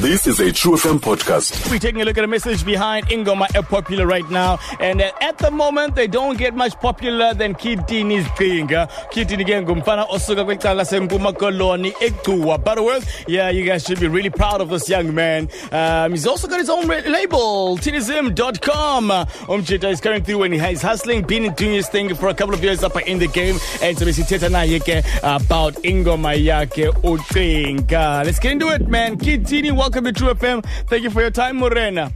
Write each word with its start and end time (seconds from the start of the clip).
This 0.00 0.26
is 0.26 0.40
a 0.40 0.50
True 0.50 0.72
FM 0.72 0.98
podcast. 1.00 1.70
We're 1.70 1.78
taking 1.78 2.00
a 2.00 2.04
look 2.04 2.16
at 2.16 2.24
a 2.24 2.26
message 2.26 2.64
behind 2.64 3.06
Ingoma 3.08 3.54
are 3.54 3.62
popular 3.62 4.06
right 4.06 4.28
now. 4.30 4.58
And 4.80 5.02
uh, 5.02 5.12
at 5.20 5.36
the 5.38 5.50
moment, 5.50 5.94
they 5.94 6.06
don't 6.06 6.38
get 6.38 6.54
much 6.54 6.74
popular 6.80 7.34
than 7.34 7.54
Kitini's 7.54 8.24
Cinga. 8.38 8.88
Kitini 9.12 9.44
ke 9.44 9.60
ngumfana 9.62 10.06
osuka 10.08 10.44
kwicala 10.44 10.84
sempuma 10.84 11.32
koloni 11.32 11.92
eGcuwa. 12.00 12.64
Butterworth, 12.64 13.28
yeah, 13.28 13.50
you 13.50 13.64
guys 13.66 13.84
should 13.84 14.00
be 14.00 14.08
really 14.08 14.30
proud 14.30 14.60
of 14.62 14.70
this 14.70 14.88
young 14.88 15.14
man. 15.14 15.48
Um, 15.70 16.12
he's 16.12 16.26
also 16.26 16.48
got 16.48 16.58
his 16.58 16.70
own 16.70 16.86
label, 16.88 17.76
tinizim.com. 17.76 19.10
Uh, 19.10 19.24
Umchita 19.46 19.90
is 19.90 20.00
coming 20.00 20.24
through 20.24 20.44
and 20.44 20.54
he's 20.54 20.80
hustling, 20.82 21.22
been 21.22 21.52
doing 21.54 21.74
his 21.74 21.88
thing 21.88 22.12
for 22.14 22.28
a 22.28 22.34
couple 22.34 22.54
of 22.54 22.64
years 22.64 22.82
up 22.82 22.96
in 23.06 23.18
the 23.18 23.28
game. 23.28 23.56
And 23.82 23.96
so 23.98 24.06
besithetha 24.06 24.48
naye 24.50 24.80
ke 24.80 25.04
about 25.22 25.74
Ingoma 25.84 26.34
Yake 26.42 26.90
uCinga. 27.02 28.24
Let's 28.24 28.38
get 28.38 28.52
into 28.52 28.68
it, 28.70 28.88
man. 28.88 29.18
Kitini, 29.18 29.81
welcome 29.82 30.04
to 30.04 30.12
True 30.12 30.28
FM. 30.32 30.64
Thank 30.86 31.02
you 31.02 31.10
for 31.10 31.20
your 31.20 31.32
time, 31.32 31.56
Morena. 31.56 32.12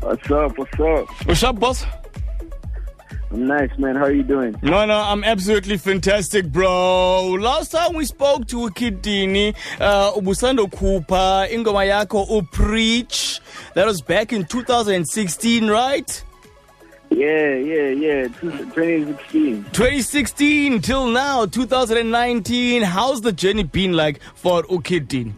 What's 0.00 0.28
up? 0.28 0.58
What's 0.58 0.80
up? 0.80 1.06
What's 1.24 1.42
up, 1.44 1.60
boss? 1.60 1.86
I'm 3.30 3.46
nice, 3.46 3.70
man. 3.78 3.94
How 3.94 4.06
are 4.06 4.12
you 4.12 4.24
doing? 4.24 4.56
No, 4.60 4.84
no, 4.86 4.96
I'm 4.98 5.22
absolutely 5.22 5.76
fantastic, 5.76 6.50
bro. 6.50 7.26
Last 7.34 7.70
time 7.70 7.94
we 7.94 8.04
spoke 8.06 8.48
to 8.48 8.68
Kid 8.72 9.04
Tini, 9.04 9.54
uh, 9.78 10.10
ubusando 10.16 10.66
kupa 10.66 11.46
ingoma 11.48 11.84
yako 11.86 12.26
upreach. 12.26 13.38
That 13.74 13.86
was 13.86 14.02
back 14.02 14.32
in 14.32 14.46
2016, 14.46 15.68
right? 15.68 16.24
Yeah, 17.10 17.54
yeah, 17.54 17.88
yeah. 17.90 18.22
2016. 18.40 19.62
2016 19.62 20.80
till 20.80 21.06
now, 21.06 21.46
2019. 21.46 22.82
How's 22.82 23.20
the 23.20 23.30
journey 23.30 23.62
been 23.62 23.92
like 23.92 24.20
for 24.34 24.64
Ukitini? 24.64 25.34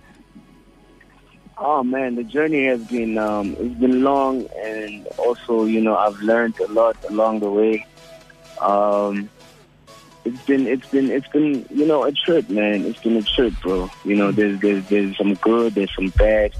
Oh 1.65 1.84
man, 1.84 2.16
the 2.16 2.25
journey 2.25 2.66
has 2.66 2.80
been 2.80 3.16
um, 3.19 3.55
it's 3.57 3.79
been 3.79 4.02
long, 4.02 4.49
and 4.57 5.07
also 5.16 5.65
you 5.65 5.80
know 5.80 5.96
I've 5.96 6.19
learned 6.19 6.59
a 6.59 6.66
lot 6.73 6.96
along 7.09 7.38
the 7.38 7.51
way. 7.51 7.87
Um, 8.60 9.30
it's 10.24 10.43
been 10.45 10.66
it's 10.66 10.88
been 10.88 11.09
it's 11.13 11.29
been 11.29 11.65
you 11.71 11.87
know 11.87 12.02
a 12.02 12.10
trip, 12.10 12.51
man. 12.51 12.85
It's 12.85 12.99
been 12.99 13.16
a 13.16 13.23
trip, 13.23 13.54
bro. 13.63 13.88
You 14.04 14.16
know, 14.16 14.32
there's 14.32 14.60
there's 14.60 14.85
there's 14.88 15.16
some 15.16 15.35
good, 15.37 15.77
there's 15.77 15.95
some 15.95 16.09
bad, 16.19 16.52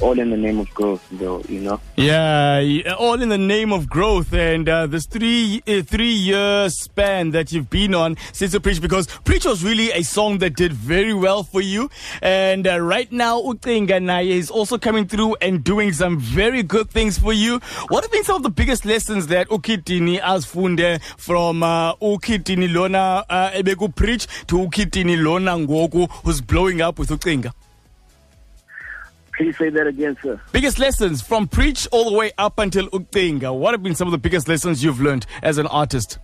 all 0.00 0.18
in 0.18 0.30
the 0.30 0.36
name 0.36 0.58
of 0.58 0.72
growth, 0.74 1.06
though. 1.12 1.42
You 1.48 1.60
know. 1.60 1.80
Yeah, 1.96 2.94
all 2.98 3.20
in 3.20 3.28
the 3.28 3.38
name 3.38 3.72
of 3.72 3.88
growth 3.88 4.32
and 4.32 4.68
uh, 4.68 4.86
this 4.86 5.06
three 5.06 5.62
uh, 5.66 5.82
three 5.82 6.12
year 6.12 6.68
span 6.70 7.30
that 7.32 7.52
you've 7.52 7.70
been 7.70 7.94
on 7.94 8.16
since 8.32 8.52
the 8.52 8.60
preach 8.60 8.80
because 8.80 9.06
preach 9.24 9.44
was 9.44 9.64
really 9.64 9.90
a 9.92 10.02
song 10.02 10.38
that 10.38 10.56
did 10.56 10.72
very 10.72 11.12
well 11.14 11.42
for 11.42 11.60
you 11.60 11.90
and 12.22 12.66
uh, 12.66 12.80
right 12.80 13.10
now 13.12 13.40
Ucinga 13.40 14.00
Naye 14.00 14.28
is 14.30 14.50
also 14.50 14.78
coming 14.78 15.06
through 15.06 15.36
and 15.42 15.62
doing 15.62 15.92
some 15.92 16.18
very 16.18 16.62
good 16.62 16.88
things 16.90 17.18
for 17.18 17.32
you. 17.32 17.58
What 17.88 18.04
have 18.04 18.12
been 18.12 18.24
some 18.24 18.36
of 18.36 18.42
the 18.42 18.50
biggest 18.50 18.84
lessons 18.84 19.26
that 19.28 19.48
Ukitini 19.48 20.20
has 20.20 20.46
funde 20.46 21.02
from 21.18 21.62
uh, 21.62 21.94
Ukitini 21.96 22.72
Lona 22.72 23.24
uh, 23.28 23.50
ebeku 23.50 23.94
preach 23.94 24.26
to 24.46 24.56
Ukitini 24.58 25.22
Lona 25.22 25.52
Ngoku 25.52 26.10
who's 26.24 26.40
blowing 26.40 26.80
up 26.80 26.98
with 26.98 27.10
Ucinga? 29.40 29.56
Please 29.56 29.58
say 29.58 29.70
that 29.70 29.86
again, 29.86 30.16
sir. 30.22 30.40
Biggest 30.52 30.78
lessons 30.78 31.22
from 31.22 31.48
preach 31.48 31.88
all 31.92 32.10
the 32.10 32.16
way 32.16 32.32
up 32.38 32.58
until 32.58 32.88
Ucinga. 32.88 33.56
What 33.56 33.74
have 33.74 33.82
been 33.82 33.94
some 33.94 34.08
of 34.08 34.12
the 34.12 34.18
biggest 34.18 34.48
lessons 34.48 34.82
you've 34.84 35.00
learned 35.00 35.26
as 35.42 35.58
an 35.58 35.66
artist? 35.66 36.18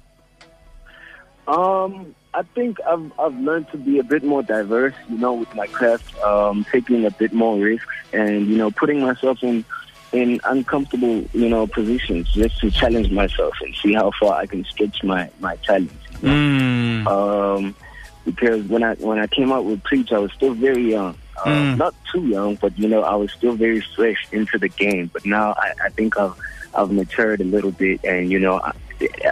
Um, 1.48 2.14
I 2.34 2.42
think 2.54 2.78
I've 2.86 3.12
I've 3.18 3.38
learned 3.38 3.70
to 3.70 3.78
be 3.78 3.98
a 3.98 4.04
bit 4.04 4.24
more 4.24 4.42
diverse, 4.42 4.94
you 5.08 5.18
know, 5.18 5.34
with 5.34 5.54
my 5.54 5.66
craft, 5.68 6.16
um, 6.22 6.66
taking 6.70 7.06
a 7.06 7.10
bit 7.10 7.32
more 7.32 7.58
risks, 7.58 7.86
and 8.12 8.48
you 8.48 8.56
know, 8.58 8.70
putting 8.70 9.00
myself 9.00 9.42
in 9.42 9.64
in 10.12 10.40
uncomfortable, 10.44 11.24
you 11.32 11.48
know, 11.48 11.66
positions 11.66 12.32
just 12.32 12.58
to 12.60 12.70
challenge 12.70 13.10
myself 13.10 13.54
and 13.60 13.74
see 13.76 13.92
how 13.94 14.10
far 14.20 14.34
I 14.34 14.46
can 14.46 14.64
stretch 14.64 15.02
my 15.02 15.30
my 15.40 15.56
talents. 15.56 15.94
you 16.22 16.28
know? 16.28 16.34
Mm. 16.34 17.06
um, 17.06 17.76
because 18.24 18.64
when 18.64 18.82
I 18.82 18.94
when 18.96 19.18
I 19.18 19.26
came 19.28 19.52
out 19.52 19.64
with 19.64 19.82
Preach, 19.84 20.12
I 20.12 20.18
was 20.18 20.32
still 20.32 20.54
very 20.54 20.90
young. 20.90 21.16
Uh, 21.46 21.50
Mm. 21.50 21.76
Not 21.78 21.94
too 22.12 22.22
young, 22.26 22.56
but 22.56 22.76
you 22.78 22.88
know, 22.88 23.02
I 23.02 23.14
was 23.14 23.30
still 23.32 23.54
very 23.54 23.80
fresh 23.94 24.26
into 24.32 24.58
the 24.58 24.68
game. 24.68 25.10
But 25.12 25.24
now 25.24 25.54
I, 25.56 25.72
I 25.86 25.88
think 25.90 26.18
I've 26.18 26.34
I've 26.74 26.90
matured 26.90 27.40
a 27.40 27.44
little 27.44 27.70
bit, 27.70 28.00
and 28.04 28.30
you 28.32 28.38
know, 28.40 28.60
I, 28.62 28.72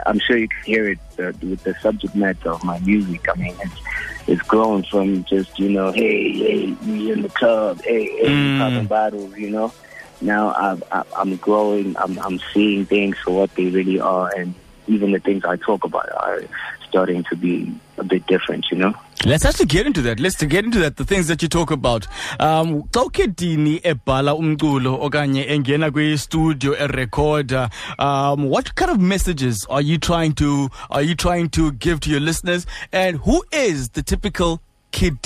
I'm 0.06 0.20
sure 0.20 0.36
you 0.38 0.48
can 0.48 0.62
hear 0.64 0.88
it 0.90 0.98
uh, 1.18 1.32
with 1.42 1.62
the 1.64 1.74
subject 1.82 2.14
matter 2.14 2.50
of 2.50 2.62
my 2.62 2.78
music. 2.78 3.26
I 3.28 3.36
mean, 3.36 3.56
it's 3.60 3.80
it's 4.28 4.42
grown 4.42 4.84
from 4.90 5.24
just 5.24 5.58
you 5.58 5.70
know, 5.70 5.90
hey, 5.92 6.32
hey, 6.38 6.76
we 6.86 7.10
in 7.10 7.22
the 7.22 7.30
club, 7.30 7.80
hey, 7.84 8.04
hey, 8.04 8.28
Mm. 8.28 8.58
popping 8.58 8.86
bottles, 8.86 9.36
you 9.36 9.50
know. 9.50 9.72
Now 10.20 10.54
I've, 10.54 10.82
I, 10.92 11.02
I'm 11.16 11.36
growing. 11.36 11.96
I'm 11.98 12.18
I'm 12.20 12.38
seeing 12.54 12.86
things 12.86 13.16
for 13.24 13.32
what 13.32 13.50
they 13.56 13.66
really 13.66 13.98
are, 13.98 14.30
and 14.36 14.54
even 14.86 15.10
the 15.12 15.18
things 15.20 15.44
I 15.44 15.56
talk 15.56 15.84
about 15.84 16.08
are 16.12 16.42
starting 16.88 17.24
to 17.30 17.36
be 17.36 17.74
a 17.98 18.04
bit 18.04 18.24
different, 18.26 18.66
you 18.70 18.78
know. 18.78 18.94
Let's 19.26 19.46
actually 19.46 19.66
get 19.66 19.86
into 19.86 20.02
that. 20.02 20.20
Let's 20.20 20.36
get 20.42 20.66
into 20.66 20.78
that. 20.80 20.96
The 20.96 21.04
things 21.04 21.28
that 21.28 21.40
you 21.40 21.48
talk 21.48 21.70
about. 21.70 22.06
Um, 22.38 22.82
xa 22.82 23.04
ukhetini 23.04 23.80
ebhala 23.82 24.34
umculo 24.34 25.00
okanye 25.00 25.44
engena 25.48 25.90
kwi-studio 25.90 26.74
erecorda, 26.74 27.70
um, 27.98 28.50
what 28.50 28.74
kind 28.74 28.90
of 28.90 29.00
messages 29.00 29.66
are 29.70 29.80
you 29.80 29.96
trying 29.96 30.34
to 30.34 30.68
are 30.90 31.00
you 31.00 31.14
trying 31.14 31.48
to 31.50 31.72
give 31.72 32.00
to 32.00 32.10
your 32.10 32.20
listeners? 32.20 32.66
And 32.92 33.16
who 33.16 33.42
is 33.50 33.90
the 33.90 34.02
typical 34.02 34.60
Kid 34.92 35.18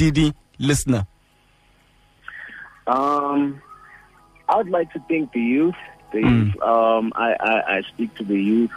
listener? 0.60 1.06
Um, 2.86 3.60
I 4.48 4.56
would 4.58 4.70
like 4.70 4.92
to 4.92 5.00
thank 5.08 5.32
the 5.32 5.40
youth. 5.40 5.74
The 6.12 6.20
youth. 6.20 6.62
Um, 6.62 7.12
I, 7.16 7.34
I, 7.40 7.76
I 7.78 7.82
speak 7.82 8.14
to 8.14 8.24
the 8.24 8.40
youth. 8.40 8.72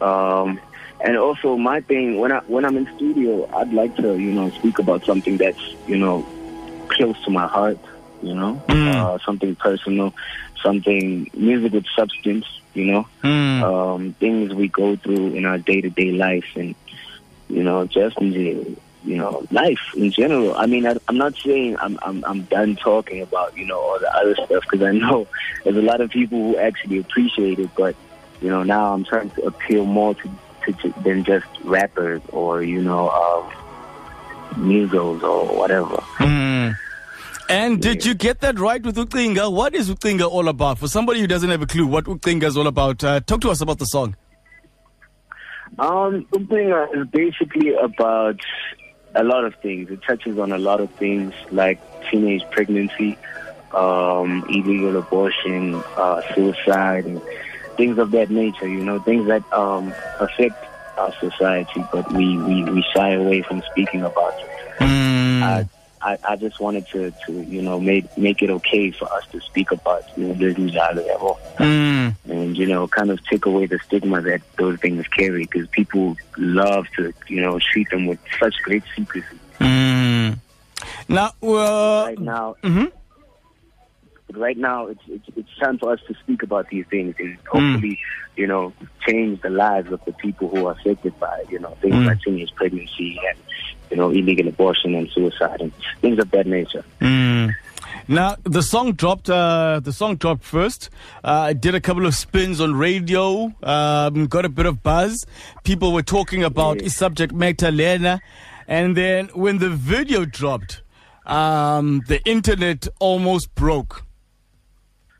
Um, 0.00 0.60
and 1.00 1.16
also 1.16 1.56
my 1.56 1.80
thing 1.80 2.18
when 2.18 2.32
I 2.32 2.40
when 2.46 2.64
I'm 2.64 2.76
in 2.76 2.88
studio, 2.96 3.48
I'd 3.56 3.72
like 3.72 3.94
to 3.96 4.16
you 4.18 4.32
know 4.32 4.50
speak 4.50 4.78
about 4.78 5.04
something 5.04 5.36
that's 5.36 5.60
you 5.86 5.98
know 5.98 6.24
close 6.88 7.20
to 7.24 7.30
my 7.30 7.46
heart. 7.46 7.78
You 8.22 8.34
know, 8.34 8.62
Mm. 8.68 8.88
uh, 8.88 9.18
something 9.26 9.54
personal, 9.56 10.14
something 10.62 11.30
music 11.36 11.72
with 11.72 11.84
substance. 11.96 12.46
You 12.74 12.86
know, 12.86 13.06
Mm. 13.22 13.62
um, 13.62 14.12
things 14.18 14.54
we 14.54 14.68
go 14.68 14.96
through 14.96 15.34
in 15.34 15.44
our 15.44 15.58
day 15.58 15.80
to 15.80 15.90
day 15.90 16.10
life, 16.12 16.46
and 16.56 16.74
you 17.48 17.62
know, 17.62 17.86
just 17.86 18.16
in 18.18 18.30
the, 18.32 18.76
you 19.04 19.16
know, 19.18 19.46
life 19.50 19.78
in 19.94 20.10
general. 20.10 20.54
I 20.56 20.64
mean, 20.66 20.86
I, 20.86 20.96
I'm 21.06 21.18
not 21.18 21.36
saying 21.36 21.76
I'm 21.80 21.98
I'm 22.02 22.24
I'm 22.26 22.42
done 22.44 22.76
talking 22.76 23.20
about 23.20 23.56
you 23.56 23.66
know 23.66 23.78
all 23.78 23.98
the 23.98 24.10
other 24.16 24.34
stuff 24.36 24.64
because 24.70 24.82
I 24.82 24.92
know 24.92 25.26
there's 25.62 25.76
a 25.76 25.82
lot 25.82 26.00
of 26.00 26.10
people 26.10 26.38
who 26.38 26.56
actually 26.56 26.98
appreciate 26.98 27.58
it, 27.58 27.70
but 27.76 27.94
you 28.40 28.48
know, 28.48 28.62
now 28.62 28.92
I'm 28.94 29.04
trying 29.04 29.30
to 29.30 29.42
appeal 29.42 29.84
more 29.84 30.14
to, 30.14 30.30
to, 30.72 30.94
than 31.02 31.24
just 31.24 31.46
rappers 31.62 32.22
or 32.30 32.62
you 32.62 32.82
know, 32.82 33.10
um, 33.10 33.52
musos 34.54 35.22
or 35.22 35.56
whatever. 35.56 35.96
Mm. 36.18 36.76
And 37.48 37.80
did 37.80 38.06
you 38.06 38.14
get 38.14 38.40
that 38.40 38.58
right 38.58 38.82
with 38.82 38.96
Ucinga? 38.96 39.52
What 39.52 39.74
is 39.74 39.90
Ucinga 39.90 40.28
all 40.28 40.48
about? 40.48 40.78
For 40.78 40.88
somebody 40.88 41.20
who 41.20 41.26
doesn't 41.26 41.50
have 41.50 41.60
a 41.60 41.66
clue 41.66 41.86
what 41.86 42.04
Ucinga 42.04 42.44
is 42.44 42.56
all 42.56 42.66
about, 42.66 43.04
uh, 43.04 43.20
talk 43.20 43.42
to 43.42 43.50
us 43.50 43.60
about 43.60 43.78
the 43.78 43.86
song. 43.86 44.16
Um, 45.78 46.26
Ucinga 46.32 46.96
is 46.96 47.06
basically 47.08 47.74
about 47.74 48.40
a 49.14 49.22
lot 49.22 49.44
of 49.44 49.54
things. 49.56 49.90
It 49.90 50.02
touches 50.02 50.38
on 50.38 50.52
a 50.52 50.58
lot 50.58 50.80
of 50.80 50.90
things 50.94 51.34
like 51.50 51.80
teenage 52.10 52.42
pregnancy, 52.50 53.18
um, 53.72 54.44
illegal 54.48 54.96
abortion, 54.96 55.74
uh, 55.96 56.22
suicide, 56.34 57.04
and 57.04 57.20
things 57.76 57.98
of 57.98 58.10
that 58.12 58.30
nature. 58.30 58.68
You 58.68 58.84
know, 58.84 58.98
things 59.00 59.26
that 59.28 59.42
um, 59.52 59.92
affect 60.20 60.56
our 60.98 61.12
society, 61.20 61.84
but 61.92 62.10
we, 62.12 62.38
we, 62.38 62.64
we 62.64 62.84
shy 62.94 63.10
away 63.12 63.42
from 63.42 63.62
speaking 63.70 64.02
about. 64.02 64.34
Mm. 64.78 65.42
I, 65.42 65.68
I, 66.02 66.18
I 66.28 66.36
just 66.36 66.60
wanted 66.60 66.86
to, 66.88 67.12
to 67.26 67.32
you 67.44 67.62
know 67.62 67.80
make 67.80 68.16
make 68.18 68.42
it 68.42 68.50
okay 68.50 68.90
for 68.90 69.10
us 69.12 69.26
to 69.32 69.40
speak 69.40 69.70
about 69.72 70.04
you 70.18 70.28
know 70.28 70.34
this 70.34 70.74
level 70.74 71.38
Mm. 71.58 72.14
and 72.28 72.56
you 72.56 72.66
know 72.66 72.86
kind 72.88 73.10
of 73.10 73.24
take 73.26 73.46
away 73.46 73.66
the 73.66 73.78
stigma 73.86 74.20
that 74.22 74.42
those 74.56 74.78
things 74.80 75.06
carry 75.08 75.44
because 75.44 75.66
people 75.68 76.16
love 76.36 76.86
to 76.96 77.12
you 77.28 77.40
know 77.40 77.58
treat 77.72 77.88
them 77.90 78.06
with 78.06 78.18
such 78.38 78.54
great 78.62 78.82
secrecy 78.94 79.38
Mm. 79.60 80.36
Now, 81.08 81.30
uh, 81.42 82.04
right 82.06 82.18
now 82.18 82.56
mhm. 82.62 82.90
But 84.34 84.40
right 84.40 84.56
now 84.56 84.86
it's, 84.86 85.00
it's 85.08 85.24
it's 85.36 85.48
time 85.58 85.78
for 85.78 85.92
us 85.92 86.00
to 86.08 86.14
speak 86.22 86.42
about 86.42 86.68
these 86.70 86.84
things 86.90 87.14
and 87.18 87.36
hopefully 87.50 87.98
you 88.36 88.46
know 88.46 88.72
change 89.06 89.40
the 89.42 89.50
lives 89.50 89.90
of 89.92 90.04
the 90.04 90.12
people 90.14 90.48
who 90.48 90.66
are 90.66 90.72
affected 90.72 91.18
by 91.20 91.44
you 91.48 91.58
know 91.58 91.76
things 91.80 91.94
Mm. 91.94 92.06
like 92.06 92.20
teenage 92.22 92.54
pregnancy 92.54 93.18
and 93.28 93.38
you 93.90 93.96
know 93.96 94.10
illegal 94.10 94.48
abortion 94.48 94.94
and 94.94 95.08
suicide 95.10 95.60
and 95.60 95.72
things 96.00 96.18
of 96.18 96.30
that 96.32 96.46
nature 96.46 96.84
Mm. 97.00 97.52
Now 98.08 98.36
the 98.42 98.62
song 98.62 98.92
dropped. 98.92 99.30
Uh, 99.30 99.80
the 99.82 99.92
song 99.92 100.16
dropped 100.16 100.44
first. 100.44 100.90
Uh, 101.22 101.48
it 101.52 101.60
did 101.62 101.74
a 101.74 101.80
couple 101.80 102.04
of 102.04 102.14
spins 102.14 102.60
on 102.60 102.74
radio. 102.74 103.50
Um, 103.62 104.26
got 104.26 104.44
a 104.44 104.48
bit 104.50 104.66
of 104.66 104.82
buzz. 104.82 105.24
People 105.62 105.92
were 105.92 106.02
talking 106.02 106.44
about 106.44 106.82
Yeah. 106.82 106.88
subject 106.88 107.32
matter, 107.32 107.70
Lena, 107.70 108.20
and 108.68 108.94
then 108.96 109.28
when 109.32 109.56
the 109.58 109.70
video 109.70 110.26
dropped, 110.26 110.82
um, 111.24 112.02
the 112.08 112.20
internet 112.28 112.88
almost 112.98 113.54
broke. 113.54 114.02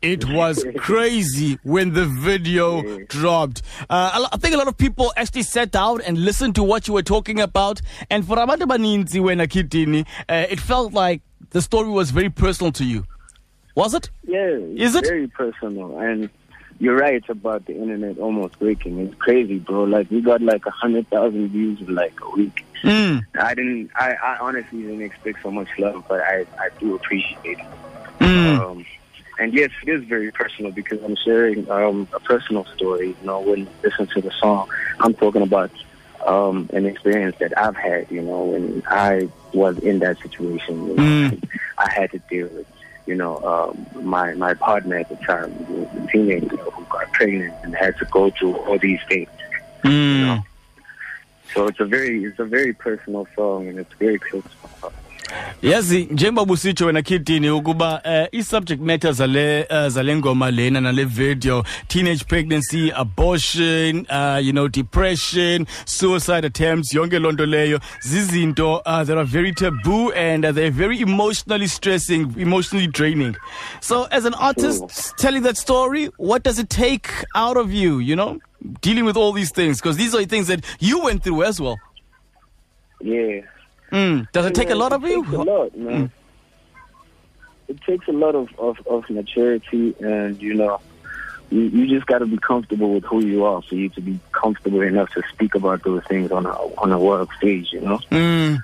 It 0.05 0.29
was 0.29 0.63
crazy 0.77 1.57
when 1.63 1.93
the 1.93 2.05
video 2.05 2.99
dropped. 3.09 3.63
Uh, 3.89 4.27
I 4.31 4.37
think 4.37 4.53
a 4.53 4.57
lot 4.57 4.67
of 4.67 4.77
people 4.77 5.11
actually 5.17 5.41
sat 5.43 5.71
down 5.71 6.01
and 6.01 6.17
listened 6.17 6.53
to 6.55 6.63
what 6.63 6.87
you 6.87 6.93
were 6.93 7.01
talking 7.03 7.39
about. 7.39 7.81
And 8.11 8.25
for 8.25 8.35
abantu 8.37 8.67
baninzi 8.67 9.19
wena 9.19 9.49
Kid 9.49 9.71
Tini, 9.71 10.05
uh, 10.29 10.45
it 10.49 10.59
felt 10.59 10.93
like 10.93 11.21
the 11.49 11.61
story 11.61 11.89
was 11.89 12.11
very 12.11 12.29
personal 12.29 12.71
to 12.73 12.85
you. 12.85 13.05
Was 13.73 13.93
it? 13.95 14.09
Yeah, 14.23 14.57
Is 14.85 14.93
it? 14.95 15.05
very 15.05 15.27
personal? 15.27 15.97
And 15.99 16.29
you're 16.79 16.95
right 16.97 17.23
about 17.27 17.65
the 17.65 17.73
internet 17.75 18.19
almost 18.19 18.59
breaking. 18.59 18.99
It's 18.99 19.15
crazy, 19.15 19.59
bro. 19.59 19.83
Like 19.85 20.11
we 20.11 20.21
got 20.21 20.41
like 20.41 20.65
a 20.65 20.71
hundred 20.71 21.09
thousand 21.09 21.49
views 21.49 21.81
in 21.81 21.95
like 21.95 22.13
a 22.21 22.29
week. 22.29 22.63
Mm. 22.83 23.25
I 23.39 23.55
didn't. 23.55 23.89
I, 23.95 24.13
I 24.13 24.37
honestly 24.39 24.83
didn't 24.83 25.01
expect 25.01 25.41
so 25.41 25.49
much 25.51 25.67
love, 25.79 26.03
but 26.07 26.21
I 26.21 26.45
I 26.59 26.69
do 26.79 26.95
appreciate 26.95 27.39
it. 27.43 27.57
Mm. 28.19 28.59
Um, 28.59 28.85
and 29.39 29.53
yes, 29.53 29.71
it 29.83 29.89
is 29.89 30.03
very 30.05 30.31
personal 30.31 30.71
because 30.71 31.01
I'm 31.03 31.15
sharing 31.15 31.69
um, 31.69 32.07
a 32.13 32.19
personal 32.19 32.65
story. 32.75 33.09
You 33.09 33.25
know, 33.25 33.41
when 33.41 33.59
you 33.59 33.67
listen 33.83 34.07
to 34.07 34.21
the 34.21 34.31
song, 34.31 34.69
I'm 34.99 35.13
talking 35.13 35.41
about 35.41 35.71
um, 36.25 36.69
an 36.73 36.85
experience 36.85 37.35
that 37.39 37.57
I've 37.57 37.75
had. 37.75 38.09
You 38.09 38.21
know, 38.21 38.43
when 38.45 38.83
I 38.87 39.29
was 39.53 39.77
in 39.79 39.99
that 39.99 40.17
situation, 40.19 40.87
you 40.87 40.93
know, 40.95 41.03
Mm. 41.03 41.49
I 41.77 41.91
had 41.91 42.11
to 42.11 42.19
deal 42.29 42.47
with. 42.47 42.67
You 43.05 43.15
know, 43.15 43.37
um, 43.43 44.05
my 44.05 44.33
my 44.33 44.55
partner 44.55 44.97
at 44.97 45.09
the 45.09 45.15
time 45.17 45.51
was 45.69 45.87
a 45.95 46.07
teenager 46.11 46.55
who 46.57 46.83
got 46.85 47.11
pregnant 47.11 47.53
and 47.63 47.75
had 47.75 47.97
to 47.99 48.05
go 48.05 48.31
through 48.31 48.55
all 48.55 48.79
these 48.79 48.99
things. 49.07 49.29
Mm. 49.83 50.43
So 51.53 51.67
it's 51.67 51.79
a 51.79 51.85
very 51.85 52.23
it's 52.23 52.39
a 52.39 52.45
very 52.45 52.73
personal 52.73 53.27
song 53.35 53.67
and 53.67 53.77
it's 53.77 53.93
very 53.93 54.17
close 54.17 54.43
to 54.43 54.49
my 54.63 54.69
heart. 54.81 54.93
Yazi 55.61 56.07
njengoba 56.11 56.53
usitsho 56.53 56.85
wena 56.85 57.01
Kid 57.01 57.25
Tini 57.25 57.49
ukuba 57.49 58.01
uh, 58.05 58.39
i-subject 58.39 58.81
matter 58.81 59.13
zale 59.13 59.63
uh, 59.63 59.87
zale 59.87 60.15
ngoma 60.15 60.51
lena 60.51 60.81
nale 60.81 61.05
video 61.05 61.63
teenage 61.87 62.25
pregnancy 62.27 62.91
abortion 62.95 64.05
uh, 64.09 64.39
you 64.43 64.51
know 64.51 64.67
depression 64.67 65.65
suicide 65.85 66.45
attempts 66.45 66.93
yonke 66.93 67.19
loo 67.19 67.31
nto 67.31 67.45
leyo 67.45 67.79
zizinto 67.99 68.75
uh, 68.85 69.03
that 69.03 69.17
are 69.17 69.25
very 69.25 69.53
taboo 69.53 70.11
and 70.11 70.45
uh, 70.45 70.51
they're 70.51 70.71
very 70.71 71.01
emotionally 71.01 71.67
stressing 71.67 72.33
emotionally 72.37 72.87
draining. 72.87 73.35
So 73.81 74.03
as 74.11 74.25
an 74.25 74.33
artist 74.33 74.83
telling 75.17 75.43
that 75.43 75.57
story 75.57 76.09
what 76.17 76.43
does 76.43 76.59
it 76.59 76.69
take 76.69 77.09
out 77.35 77.57
of 77.57 77.71
you 77.73 77.99
you 77.99 78.15
know? 78.15 78.39
Dealing 78.81 79.05
with 79.05 79.17
all 79.17 79.31
these 79.31 79.51
things 79.51 79.79
because 79.79 79.97
these 79.97 80.15
are 80.15 80.19
the 80.19 80.25
things 80.25 80.47
that 80.47 80.65
you 80.79 80.99
went 81.03 81.23
through 81.23 81.43
as 81.43 81.61
well. 81.61 81.77
Yeah. 83.01 83.41
Mm. 83.95 84.31
does 84.31 84.45
it 84.45 84.55
take 84.55 84.69
a 84.69 84.75
lot 84.75 84.91
of 84.93 85.03
it 85.05 85.11
you 85.11 85.23
Takes 85.23 85.33
a 85.33 85.43
lot, 85.43 85.77
man. 85.77 86.11
It 87.67 87.81
takes 87.81 88.07
a 88.07 88.11
lot 88.11 88.35
of, 88.35 88.47
of, 88.59 88.77
of 88.85 89.09
maturity, 89.09 89.95
and 89.99 90.39
you 90.39 90.53
know, 90.53 90.79
you, 91.49 91.61
you 91.61 91.87
just 91.87 92.05
got 92.05 92.19
to 92.19 92.27
be 92.27 92.37
comfortable 92.37 92.93
with 92.93 93.05
who 93.05 93.25
you 93.25 93.43
are 93.45 93.61
for 93.63 93.75
you 93.75 93.89
to 93.89 94.01
be 94.01 94.19
comfortable 94.31 94.81
enough 94.81 95.09
to 95.13 95.23
speak 95.33 95.55
about 95.55 95.83
those 95.83 96.03
things 96.05 96.31
on 96.31 96.45
a 96.45 96.53
on 96.83 96.91
a 96.91 96.99
world 96.99 97.29
stage. 97.37 97.73
You 97.73 97.81
know. 97.81 97.99
Mm. 98.11 98.59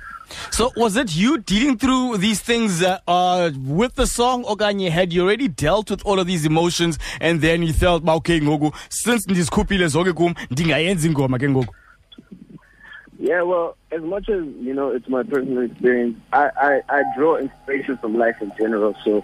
So 0.49 0.71
was 0.77 0.95
it 0.95 1.15
you 1.15 1.39
dealing 1.39 1.77
through 1.77 2.17
these 2.17 2.41
things 2.41 2.81
uh, 2.83 2.99
uh, 3.07 3.51
with 3.65 3.95
the 3.95 4.07
song 4.07 4.43
okanye 4.45 4.89
had 4.89 5.11
you 5.11 5.23
already 5.23 5.47
dealt 5.47 5.89
with 5.89 6.05
all 6.05 6.19
of 6.19 6.27
these 6.27 6.45
emotions 6.45 6.97
and 7.19 7.41
then 7.41 7.63
you 7.63 7.73
felt 7.73 8.03
"Ma, 8.03 8.15
okay 8.15 8.39
ngoku 8.39 8.71
since 8.89 9.25
ndizikhuphile 9.27 9.87
zonke 9.87 10.13
kum 10.13 10.33
ndingayenza 10.51 11.07
ingoma 11.07 11.39
ke 11.39 11.49
ngoku 11.49 11.75
Yeah, 13.31 13.43
well, 13.43 13.77
as 13.93 14.01
much 14.01 14.27
as 14.27 14.45
you 14.59 14.73
know, 14.73 14.89
it's 14.89 15.07
my 15.07 15.23
personal 15.23 15.63
experience. 15.63 16.19
I, 16.33 16.49
I, 16.61 16.81
I 16.89 17.03
draw 17.15 17.37
inspiration 17.37 17.95
from 17.95 18.17
life 18.17 18.41
in 18.41 18.51
general. 18.57 18.93
So, 19.05 19.23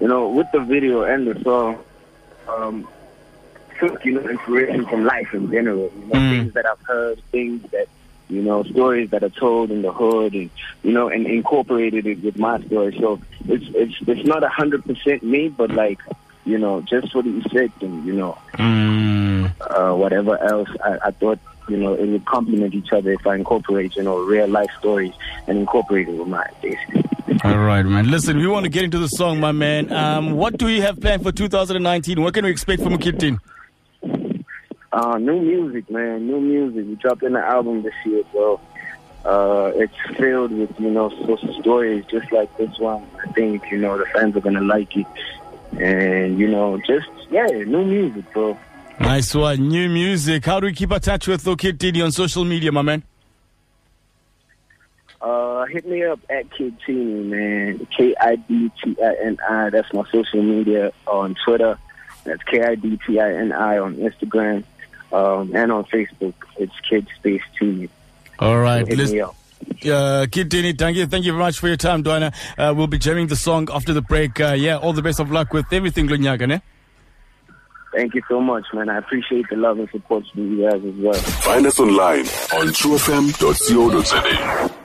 you 0.00 0.08
know, 0.08 0.28
with 0.30 0.50
the 0.50 0.58
video 0.58 1.04
and 1.04 1.24
the 1.24 1.40
song, 1.44 1.78
um, 2.48 2.88
took 3.78 4.04
you 4.04 4.14
know 4.14 4.28
inspiration 4.28 4.84
from 4.86 5.04
life 5.04 5.32
in 5.32 5.52
general. 5.52 5.88
You 5.96 6.06
know, 6.06 6.18
Mm. 6.18 6.30
things 6.30 6.54
that 6.54 6.66
I've 6.66 6.80
heard, 6.80 7.22
things 7.30 7.62
that 7.70 7.86
you 8.28 8.42
know, 8.42 8.64
stories 8.64 9.10
that 9.10 9.22
are 9.22 9.28
told 9.30 9.70
in 9.70 9.82
the 9.82 9.92
hood, 9.92 10.34
and 10.34 10.50
you 10.82 10.90
know, 10.90 11.06
and 11.08 11.24
incorporated 11.24 12.08
it 12.08 12.24
with 12.24 12.36
my 12.36 12.60
story. 12.62 12.96
So 12.98 13.20
it's 13.46 13.66
it's 13.72 13.94
it's 14.08 14.26
not 14.26 14.42
a 14.42 14.48
hundred 14.48 14.84
percent 14.84 15.22
me, 15.22 15.48
but 15.48 15.70
like 15.70 16.00
you 16.44 16.58
know, 16.58 16.80
just 16.80 17.12
for 17.12 17.22
the 17.22 17.38
effect 17.38 17.84
and 17.84 18.04
you 18.04 18.14
know, 18.14 18.36
mm. 18.54 19.48
uh, 19.60 19.94
whatever 19.94 20.36
else. 20.42 20.70
I, 20.84 20.98
I 21.04 21.10
thought, 21.12 21.38
you 21.68 21.76
know, 21.76 21.94
it 21.94 22.06
would 22.06 22.24
complement 22.26 22.74
each 22.74 22.92
other 22.92 23.12
if 23.12 23.26
I 23.26 23.36
incorporate, 23.36 23.96
you 23.96 24.02
know, 24.02 24.18
real 24.18 24.48
life 24.48 24.70
stories 24.78 25.12
and 25.46 25.58
incorporate 25.58 26.08
it 26.08 26.12
with 26.12 26.28
mine, 26.28 26.50
basically. 26.62 27.04
all 27.42 27.58
right 27.58 27.84
man 27.84 28.10
listen 28.10 28.36
we 28.36 28.46
want 28.46 28.64
to 28.64 28.70
get 28.70 28.84
into 28.84 28.98
the 28.98 29.08
song 29.08 29.40
my 29.40 29.50
man 29.50 29.90
um, 29.92 30.32
what 30.32 30.56
do 30.58 30.68
you 30.68 30.82
have 30.82 31.00
planned 31.00 31.22
for 31.22 31.32
2019 31.32 32.20
what 32.20 32.34
can 32.34 32.44
we 32.44 32.50
expect 32.50 32.82
from 32.82 32.96
Kid 32.98 33.18
Tini? 33.18 33.38
Uh, 34.92 35.18
new 35.18 35.40
music, 35.40 35.90
man, 35.90 36.24
new 36.24 36.40
music. 36.40 36.86
We 36.86 36.94
dropped 36.94 37.24
in 37.24 37.34
an 37.34 37.42
album 37.42 37.82
this 37.82 37.94
year, 38.04 38.22
bro. 38.30 38.60
Uh, 39.24 39.72
it's 39.74 40.16
filled 40.16 40.52
with, 40.52 40.78
you 40.78 40.88
know, 40.90 41.10
social 41.26 41.52
stories 41.60 42.04
just 42.08 42.30
like 42.30 42.56
this 42.58 42.78
one. 42.78 43.04
I 43.26 43.32
think, 43.32 43.68
you 43.72 43.78
know, 43.78 43.98
the 43.98 44.04
fans 44.06 44.36
are 44.36 44.40
going 44.40 44.54
to 44.54 44.60
like 44.60 44.96
it. 44.96 45.06
And, 45.80 46.38
you 46.38 46.46
know, 46.46 46.78
just, 46.86 47.08
yeah, 47.28 47.46
new 47.46 47.84
music, 47.84 48.32
bro. 48.32 48.56
Nice 49.00 49.34
one 49.34 49.68
new 49.68 49.88
music 49.88 50.44
how 50.44 50.60
do 50.60 50.66
we 50.66 50.72
keep 50.72 50.90
in 50.92 51.00
touch 51.00 51.26
with 51.26 51.44
Kid 51.58 51.78
Tini 51.80 52.00
on 52.00 52.12
social 52.12 52.44
media 52.44 52.70
my 52.72 52.82
man 52.82 53.02
Uh, 55.20 55.64
hit 55.66 55.86
me 55.86 56.04
up 56.04 56.20
at 56.28 56.50
Kid 56.52 56.76
Tini, 56.84 57.24
man. 57.24 57.86
K 57.96 58.14
I 58.20 58.36
D 58.36 58.70
T 58.82 58.94
I 59.02 59.14
N 59.24 59.38
I. 59.48 59.70
That's 59.70 59.90
my 59.94 60.04
social 60.12 60.42
media 60.42 60.92
on 61.06 61.34
Twitter. 61.44 61.78
That's 62.24 62.42
K 62.42 62.62
I 62.62 62.74
D 62.74 62.98
T 63.06 63.18
I 63.18 63.32
N 63.32 63.50
I 63.50 63.78
on 63.78 63.96
Instagram. 63.96 64.64
Um, 65.12 65.54
and 65.56 65.72
on 65.72 65.84
Facebook, 65.84 66.34
it's 66.58 66.78
Kid 66.88 67.06
Space 67.16 67.40
Tini. 67.58 67.88
all 68.38 68.58
right 68.58 68.86
Hit 68.86 68.98
listen 68.98 69.16
me 69.16 69.22
up. 69.22 69.34
Uh, 69.86 70.26
Kid 70.30 70.50
Tini, 70.50 70.74
thank 70.74 70.98
you. 70.98 71.06
Thank 71.06 71.24
you 71.24 71.32
very 71.32 71.42
much 71.42 71.58
for 71.58 71.68
your 71.68 71.78
time, 71.78 72.04
Dwana. 72.04 72.34
Uh, 72.58 72.74
we'll 72.76 72.86
be 72.86 72.98
jamming 72.98 73.28
the 73.28 73.36
song 73.36 73.66
after 73.72 73.94
the 73.94 74.02
break. 74.02 74.38
Uh, 74.38 74.52
yeah, 74.52 74.76
all 74.76 74.92
the 74.92 75.00
best 75.02 75.20
of 75.20 75.30
luck 75.32 75.54
with 75.54 75.72
everything, 75.72 76.06
Lunyaka, 76.06 76.46
ne? 76.46 76.60
Thank 77.94 78.14
you 78.14 78.22
so 78.28 78.40
much, 78.40 78.64
man. 78.72 78.88
I 78.88 78.98
appreciate 78.98 79.46
the 79.50 79.56
love 79.56 79.78
and 79.78 79.88
support 79.90 80.24
from 80.32 80.58
you 80.58 80.68
guys 80.68 80.84
as 80.84 80.94
well. 80.96 81.14
Find 81.14 81.66
us 81.66 81.78
online 81.78 82.20
on 82.20 82.68
truefm.co.za. 82.74 84.83